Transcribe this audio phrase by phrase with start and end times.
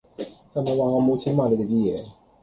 [0.55, 2.05] 係咪話我地無錢買你地 d 野